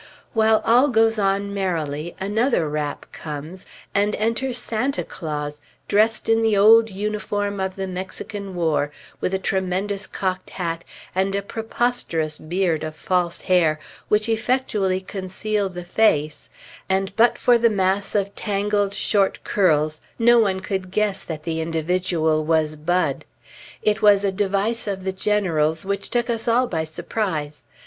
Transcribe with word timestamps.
While 0.33 0.63
all 0.65 0.87
goes 0.87 1.19
on 1.19 1.53
merrily, 1.53 2.15
another 2.19 2.67
rap 2.67 3.05
comes, 3.11 3.67
and 3.93 4.15
enter 4.15 4.51
Santa 4.51 5.03
Claus, 5.03 5.61
dressed 5.87 6.27
in 6.27 6.41
the 6.41 6.57
old 6.57 6.89
uniform 6.89 7.59
of 7.59 7.75
the 7.75 7.85
Mexican 7.85 8.55
War, 8.55 8.91
with 9.19 9.31
a 9.31 9.37
tremendous 9.37 10.07
cocked 10.07 10.49
hat, 10.49 10.83
and 11.13 11.47
preposterous 11.47 12.39
beard 12.39 12.83
of 12.83 12.95
false 12.95 13.41
hair, 13.41 13.79
which 14.07 14.27
effectually 14.27 15.01
conceal 15.01 15.69
the 15.69 15.83
face, 15.85 16.49
and 16.89 17.15
but 17.15 17.37
for 17.37 17.59
the 17.59 17.69
mass 17.69 18.15
of 18.15 18.33
tangled 18.35 18.95
short 18.95 19.43
curls 19.43 20.01
no 20.17 20.39
one 20.39 20.61
could 20.61 20.89
guess 20.89 21.23
that 21.23 21.43
the 21.43 21.61
individual 21.61 22.43
was 22.43 22.75
Bud. 22.75 23.23
It 23.83 24.01
was 24.01 24.23
a 24.25 24.31
device 24.31 24.87
of 24.87 25.03
the 25.03 25.13
General's, 25.13 25.85
which 25.85 26.09
took 26.09 26.27
us 26.27 26.47
all 26.47 26.65
by 26.65 26.85
surprise. 26.85 27.67